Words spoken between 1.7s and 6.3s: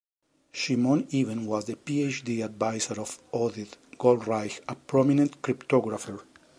PhD advisor of Oded Goldreich, a prominent cryptographer.